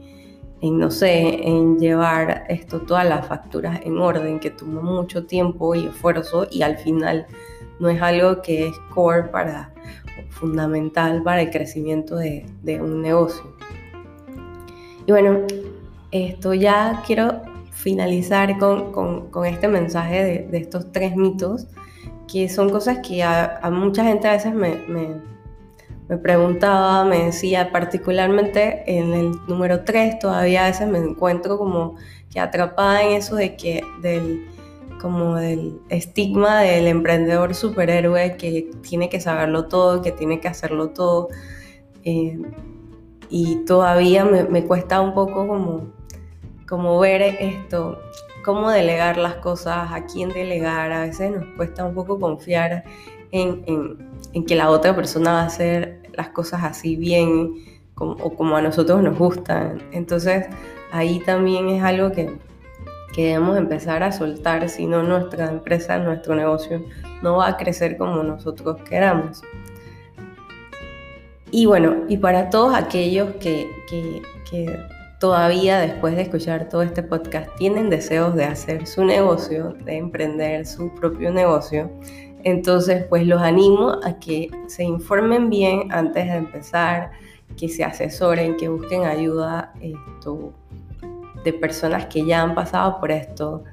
en 0.61 0.77
no 0.77 0.91
sé, 0.91 1.47
en 1.47 1.79
llevar 1.79 2.45
esto, 2.49 2.81
todas 2.81 3.07
las 3.07 3.27
facturas 3.27 3.79
en 3.83 3.97
orden, 3.97 4.39
que 4.39 4.51
toma 4.51 4.81
mucho 4.81 5.25
tiempo 5.25 5.75
y 5.75 5.87
esfuerzo 5.87 6.47
y 6.49 6.61
al 6.61 6.77
final 6.77 7.25
no 7.79 7.89
es 7.89 8.01
algo 8.01 8.41
que 8.41 8.67
es 8.67 8.77
core 8.93 9.23
para, 9.23 9.73
fundamental 10.29 11.23
para 11.23 11.41
el 11.41 11.49
crecimiento 11.49 12.15
de, 12.15 12.45
de 12.63 12.81
un 12.81 13.01
negocio. 13.01 13.43
Y 15.05 15.11
bueno, 15.11 15.39
esto 16.11 16.53
ya 16.53 17.01
quiero 17.05 17.48
finalizar 17.79 18.57
con, 18.57 18.91
con, 18.91 19.29
con 19.29 19.45
este 19.45 19.69
mensaje 19.69 20.23
de, 20.23 20.47
de, 20.47 20.57
estos 20.57 20.91
tres 20.91 21.15
mitos, 21.15 21.67
que 22.27 22.49
son 22.49 22.69
cosas 22.69 22.99
que 22.99 23.23
a, 23.23 23.57
a 23.61 23.71
mucha 23.71 24.03
gente 24.03 24.27
a 24.27 24.33
veces 24.33 24.53
me, 24.53 24.75
me, 24.89 25.15
me, 26.09 26.17
preguntaba, 26.17 27.05
me 27.05 27.25
decía, 27.25 27.71
particularmente 27.71 28.83
en 28.85 29.13
el 29.13 29.31
número 29.47 29.85
tres, 29.85 30.19
todavía 30.19 30.65
a 30.65 30.67
veces 30.67 30.89
me 30.89 30.97
encuentro 30.97 31.57
como 31.57 31.95
que 32.29 32.41
atrapada 32.41 33.03
en 33.03 33.13
eso 33.13 33.37
de 33.37 33.55
que 33.55 33.81
del 34.01 34.45
como 35.01 35.35
del 35.35 35.79
estigma 35.87 36.59
del 36.59 36.87
emprendedor 36.87 37.55
superhéroe 37.55 38.35
que 38.35 38.69
tiene 38.81 39.07
que 39.07 39.21
saberlo 39.21 39.69
todo, 39.69 40.01
que 40.01 40.11
tiene 40.11 40.41
que 40.41 40.49
hacerlo 40.49 40.89
todo. 40.89 41.29
Eh, 42.03 42.37
y 43.29 43.63
todavía 43.65 44.25
me, 44.25 44.65
cuesta 44.65 44.99
un 44.99 45.13
poco 45.13 45.47
como, 45.47 45.93
como 46.69 46.99
ver 46.99 47.21
esto, 47.21 47.99
cómo 48.45 48.69
delegar 48.69 49.17
las 49.17 49.35
cosas, 49.35 49.91
a 49.91 50.05
quién 50.05 50.29
delegar. 50.29 50.91
A 50.91 51.01
veces 51.01 51.31
nos 51.31 51.45
cuesta 51.57 51.83
un 51.83 51.95
poco 51.95 52.19
confiar 52.19 52.83
en, 53.31 53.97
en, 54.33 54.45
que 54.45 54.55
la 54.55 54.69
otra 54.69 54.95
persona 54.95 55.33
va 55.33 55.41
a 55.41 55.45
hacer 55.47 56.03
las 56.13 56.29
cosas 56.29 56.63
así 56.63 56.95
bien 56.95 57.55
o 57.95 58.35
como 58.35 58.55
a 58.55 58.61
nosotros 58.61 59.01
nos 59.01 59.17
gustan. 59.17 59.81
Entonces 59.91 60.45
ahí 60.91 61.19
también 61.25 61.69
es 61.69 61.83
algo 61.83 62.11
que, 62.11 62.37
que 63.13 63.25
debemos 63.27 63.57
empezar 63.57 64.03
a 64.03 64.11
soltar, 64.11 64.69
si 64.69 64.85
no 64.85 65.03
nuestra 65.03 65.49
empresa, 65.49 65.97
nuestro 65.97 66.35
negocio 66.35 66.83
no 67.21 67.37
va 67.37 67.47
a 67.47 67.57
crecer 67.57 67.97
como 67.97 68.23
nosotros 68.23 68.77
queramos. 68.83 69.41
Y 71.51 71.65
bueno, 71.65 72.03
y 72.07 72.17
para 72.17 72.49
todos 72.49 72.75
aquellos 72.75 73.35
que, 73.39 73.67
todavía 75.19 75.79
después 75.79 76.15
de 76.15 76.23
escuchar 76.23 76.69
todo 76.69 76.81
este 76.81 77.03
podcast 77.03 77.53
tienen 77.57 77.89
deseos 77.89 78.35
de 78.35 78.45
hacer 78.45 78.87
su 78.87 79.03
negocio, 79.03 79.75
de 79.83 79.97
emprender 79.97 80.65
su 80.65 80.93
propio 80.95 81.31
negocio, 81.31 81.91
entonces 82.43 83.05
pues 83.09 83.27
los 83.27 83.41
animo 83.41 83.97
a 84.03 84.17
que 84.17 84.49
se 84.67 84.83
informen 84.83 85.49
bien 85.49 85.91
antes 85.91 86.25
de 86.25 86.37
empezar, 86.37 87.11
que 87.57 87.67
se 87.67 87.83
asesoren, 87.83 88.55
que 88.55 88.69
busquen 88.69 89.03
ayuda 89.03 89.73
esto, 89.81 90.53
de 91.43 91.53
personas 91.53 92.05
que 92.05 92.25
ya 92.25 92.41
han 92.41 92.55
pasado 92.55 92.99
por 92.99 93.11
esto. 93.11 93.63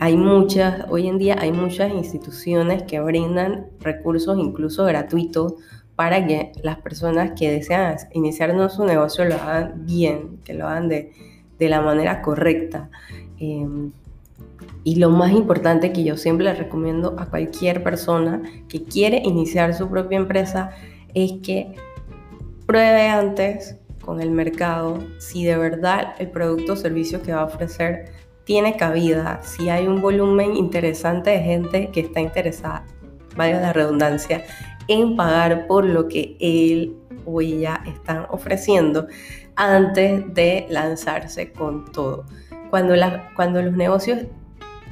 Hay 0.00 0.16
muchas, 0.16 0.86
hoy 0.90 1.08
en 1.08 1.18
día 1.18 1.36
hay 1.40 1.52
muchas 1.52 1.92
instituciones 1.92 2.82
que 2.84 3.00
brindan 3.00 3.66
recursos 3.80 4.38
incluso 4.38 4.84
gratuitos 4.84 5.54
para 5.98 6.24
que 6.28 6.52
las 6.62 6.78
personas 6.78 7.32
que 7.32 7.50
desean 7.50 7.96
iniciar 8.12 8.54
su 8.70 8.84
negocio 8.84 9.24
lo 9.24 9.34
hagan 9.34 9.84
bien, 9.84 10.38
que 10.44 10.54
lo 10.54 10.68
hagan 10.68 10.88
de, 10.88 11.10
la 11.58 11.80
manera 11.80 12.22
correcta. 12.22 12.88
Em, 13.40 13.90
y 14.84 14.94
lo 14.94 15.10
más 15.10 15.32
importante 15.32 15.92
que 15.92 16.04
yo 16.04 16.16
siempre 16.16 16.44
le 16.44 16.54
recomiendo 16.54 17.16
a 17.18 17.26
cualquier 17.26 17.82
persona 17.82 18.42
que 18.68 18.84
quiere 18.84 19.22
iniciar 19.24 19.74
su 19.74 19.90
propia 19.90 20.18
empresa 20.18 20.70
es 21.14 21.32
que 21.42 21.74
pruebe 22.64 23.08
antes 23.08 23.76
con 24.00 24.20
el 24.20 24.30
mercado 24.30 25.00
si 25.18 25.44
de 25.44 25.58
verdad 25.58 26.14
el 26.20 26.30
producto 26.30 26.74
o 26.74 26.76
servicio 26.76 27.22
que 27.22 27.32
va 27.32 27.40
a 27.40 27.46
ofrecer 27.46 28.12
tiene 28.44 28.76
cabida, 28.76 29.40
si 29.42 29.68
hay 29.68 29.88
un 29.88 30.00
volumen 30.00 30.54
interesante 30.54 31.30
de 31.30 31.40
gente 31.40 31.90
que 31.90 31.98
está 31.98 32.20
interesada, 32.20 32.86
vaya 33.36 33.60
la 33.60 33.72
redundancia, 33.72 34.44
en 34.88 35.16
pagar 35.16 35.66
por 35.66 35.84
lo 35.84 36.08
que 36.08 36.36
él 36.40 36.96
o 37.24 37.40
ella 37.40 37.82
están 37.86 38.26
ofreciendo 38.30 39.06
antes 39.54 40.34
de 40.34 40.66
lanzarse 40.70 41.52
con 41.52 41.90
todo. 41.92 42.24
Cuando, 42.70 42.96
la, 42.96 43.30
cuando 43.34 43.62
los 43.62 43.74
negocios 43.74 44.20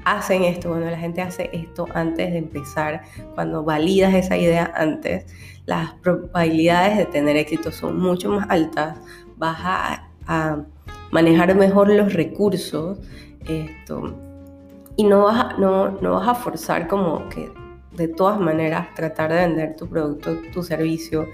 hacen 0.05 0.45
esto, 0.45 0.69
cuando 0.69 0.91
la 0.91 0.99
gente 0.99 1.21
hace 1.21 1.51
esto 1.53 1.87
antes 1.95 2.31
de 2.31 2.39
empezar, 2.39 3.03
cuando 3.35 3.65
validas 3.65 4.15
esa 4.15 4.37
idea 4.37 4.73
antes, 4.77 5.27
las 5.67 5.95
probabilidades 5.95 6.97
de 6.99 7.07
tener 7.07 7.37
éxito 7.37 7.73
son 7.73 7.99
mucho 7.99 8.31
más 8.31 8.47
altas, 8.49 8.99
vas 9.37 9.59
a, 9.63 10.09
a 10.27 10.59
manejar 11.11 11.55
mejor 11.55 11.89
los 11.89 12.13
recursos 12.13 12.99
esto, 13.49 14.15
y 14.97 15.05
no 15.05 15.25
vas, 15.25 15.45
a, 15.45 15.59
no, 15.59 15.91
no 16.01 16.13
vas 16.13 16.29
a 16.29 16.35
forzar 16.35 16.89
como 16.89 17.29
que 17.29 17.51
de 17.97 18.09
todas 18.09 18.39
maneras 18.39 18.95
tratar 18.95 19.33
de 19.33 19.41
vender 19.41 19.77
tu 19.77 19.89
producto, 19.89 20.37
tu 20.53 20.63
servicio. 20.63 21.27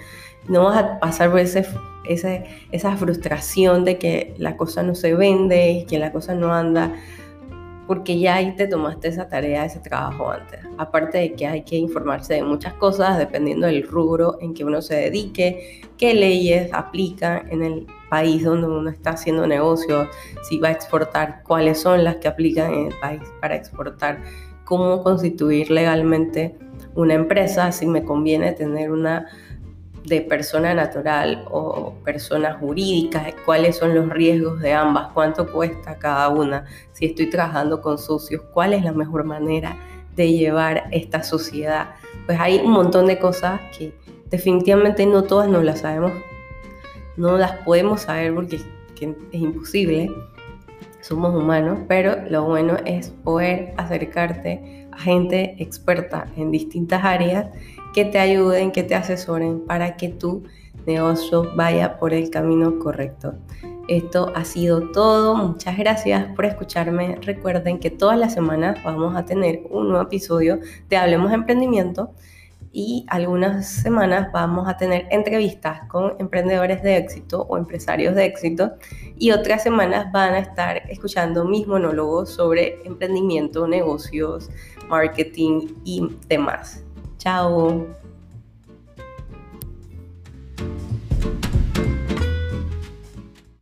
No 0.49 0.65
vas 0.65 0.77
a 0.83 0.99
pasar 0.99 1.31
por 1.31 1.41
ese, 1.41 1.67
ese, 2.05 2.45
esa 2.73 2.97
frustración 2.97 3.85
de 3.85 3.99
que 3.99 4.35
la 4.39 4.57
cosa 4.57 4.83
no 4.83 4.95
se 4.95 5.15
vende 5.15 5.71
y 5.71 5.87
que 5.87 5.99
la 5.99 6.13
cosa 6.13 6.35
no 6.35 6.53
anda, 6.53 6.95
porque 7.87 8.19
ya 8.19 8.37
ahí 8.37 8.55
te 8.57 8.67
tomaste 8.67 9.09
esa 9.09 9.29
tarea, 9.29 9.65
ese 9.65 9.81
trabajo 9.81 10.31
antes. 10.31 10.61
Aparte 10.79 11.19
de 11.19 11.35
que 11.35 11.47
hay 11.47 11.63
que 11.63 11.77
informarse 11.77 12.35
de 12.35 12.43
muchas 12.43 12.75
cosas 12.75 13.19
dependiendo 13.19 13.67
del 13.67 13.87
rubro 13.87 14.39
en 14.41 14.55
que 14.55 14.65
uno 14.65 14.83
se 14.83 14.97
dedique, 14.97 15.83
qué 15.97 16.15
leyes 16.15 16.73
aplican 16.73 17.51
en 17.51 17.63
el 17.63 17.87
país 18.09 18.45
donde 18.45 18.67
uno 18.67 18.91
está 18.91 19.11
haciendo 19.11 19.47
negocios, 19.47 20.09
si 20.49 20.59
va 20.59 20.69
a 20.69 20.73
exportar, 20.73 21.43
cuáles 21.45 21.81
son 21.81 22.05
las 22.05 22.17
que 22.17 22.29
aplican 22.29 22.73
en 22.73 22.87
el 22.89 22.95
país 22.99 23.23
para 23.41 23.57
exportar 23.57 24.21
cómo 24.65 25.03
constituir 25.03 25.71
legalmente 25.71 26.57
una 26.95 27.15
empresa, 27.15 27.73
si 27.73 27.87
me 27.87 28.05
conviene 28.05 28.53
tener 28.53 28.91
una 28.91 29.27
de 30.05 30.21
persona 30.21 30.75
natural 30.75 31.45
o 31.51 31.95
persona 32.05 32.55
jurídica, 32.55 33.33
cuáles 33.45 33.77
son 33.77 33.95
los 33.95 34.09
riesgos 34.09 34.61
de 34.61 34.73
ambas, 34.73 35.13
cuánto 35.15 35.51
cuesta 35.53 35.99
cada 35.99 36.29
una, 36.29 36.65
si 36.93 37.07
estoy 37.07 37.31
trabajando 37.31 37.81
con 37.81 37.99
socios, 37.99 38.43
cuál 38.53 38.73
es 38.73 38.83
la 38.83 38.93
mejor 38.93 39.25
manera 39.25 39.77
de 40.17 40.33
llevar 40.33 40.85
esta 40.91 41.23
sociedad. 41.23 41.95
Pues 42.27 42.39
hay 42.41 42.59
un 42.59 42.73
montón 42.73 43.07
de 43.07 43.19
cosas 43.19 43.61
que 43.77 43.95
definitivamente 44.29 45.07
no 45.07 45.23
todas 45.23 45.49
nos 45.49 45.65
las 45.65 45.81
sabemos, 45.81 46.13
no 47.17 47.39
las 47.39 47.53
podemos 47.59 48.03
saber 48.03 48.35
porque 48.35 48.57
es 48.57 49.41
imposible, 49.41 50.11
somos 51.03 51.35
humanos, 51.35 51.81
pero 51.89 52.17
lo 52.31 52.45
bueno 52.45 52.77
es 52.87 53.11
poder 53.11 53.75
acercarte 53.77 54.89
a 54.93 54.99
gente 54.99 55.57
experta 55.59 56.29
en 56.37 56.51
distintas 56.51 57.05
áreas 57.05 57.47
que 57.93 58.05
te 58.05 58.19
ayuden, 58.19 58.73
que 58.73 58.83
te 58.83 58.95
asesoren 58.95 59.61
para 59.67 59.97
que 59.97 60.09
tu 60.09 60.45
negocio 60.87 61.51
vaya 61.55 61.99
por 61.99 62.15
el 62.15 62.31
camino 62.31 62.79
correcto. 62.79 63.35
Esto 63.89 64.33
ha 64.35 64.45
sido 64.45 64.91
todo. 64.93 65.35
Muchas 65.35 65.77
gracias 65.77 66.27
por 66.35 66.47
escucharme. 66.47 67.19
Recuerden 67.21 67.79
que 67.79 67.91
todas 67.91 68.19
las 68.19 68.33
semanas 68.33 68.79
vamos 68.85 69.17
a 69.17 69.25
tener 69.25 69.63
un 69.71 69.89
nuevo 69.89 70.03
episodio 70.03 70.61
de 70.89 70.97
Hablemos 70.97 71.33
Emprendimiento 71.33 72.13
y 72.73 73.05
algunas 73.09 73.69
semanas 73.69 74.33
vamos 74.33 74.69
a 74.69 74.77
tener 74.77 75.07
entrevistas 75.11 75.87
con 75.89 76.15
emprendedores 76.19 76.83
de 76.83 76.97
éxito 76.97 77.47
o 77.49 77.59
empresarios 77.59 78.15
de 78.15 78.25
éxito 78.25 78.73
y 79.19 79.31
otras 79.31 79.63
semanas 79.63 80.11
van 80.11 80.35
a 80.35 80.39
estar 80.39 80.79
escuchando 80.91 81.45
mis 81.45 81.67
monólogos 81.67 82.31
sobre 82.31 82.81
emprendimiento, 82.85 83.67
negocios, 83.67 84.49
marketing 84.89 85.69
y 85.85 86.17
demás. 86.29 86.83
Chao. 87.19 88.02